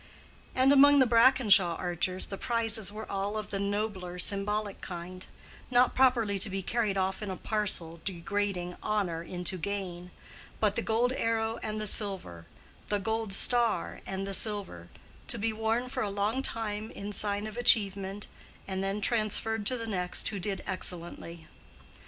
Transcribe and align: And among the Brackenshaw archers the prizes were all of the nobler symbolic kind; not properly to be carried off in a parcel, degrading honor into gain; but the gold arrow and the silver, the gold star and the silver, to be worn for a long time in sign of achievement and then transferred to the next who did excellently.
And 0.55 0.71
among 0.71 0.97
the 0.97 1.05
Brackenshaw 1.05 1.77
archers 1.77 2.25
the 2.25 2.37
prizes 2.39 2.91
were 2.91 3.05
all 3.07 3.37
of 3.37 3.51
the 3.51 3.59
nobler 3.59 4.17
symbolic 4.17 4.81
kind; 4.81 5.27
not 5.69 5.93
properly 5.93 6.39
to 6.39 6.49
be 6.49 6.63
carried 6.63 6.97
off 6.97 7.21
in 7.21 7.29
a 7.29 7.35
parcel, 7.37 8.01
degrading 8.03 8.77
honor 8.81 9.21
into 9.21 9.59
gain; 9.59 10.09
but 10.59 10.75
the 10.75 10.81
gold 10.81 11.11
arrow 11.13 11.59
and 11.61 11.79
the 11.79 11.85
silver, 11.85 12.47
the 12.89 12.97
gold 12.97 13.31
star 13.31 14.01
and 14.07 14.25
the 14.25 14.33
silver, 14.33 14.89
to 15.27 15.37
be 15.37 15.53
worn 15.53 15.87
for 15.87 16.01
a 16.01 16.09
long 16.09 16.41
time 16.41 16.89
in 16.89 17.11
sign 17.11 17.45
of 17.45 17.55
achievement 17.55 18.25
and 18.67 18.83
then 18.83 19.01
transferred 19.01 19.67
to 19.67 19.77
the 19.77 19.85
next 19.85 20.27
who 20.29 20.39
did 20.39 20.63
excellently. 20.65 21.45